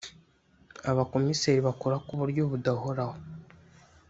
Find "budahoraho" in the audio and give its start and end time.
2.51-3.15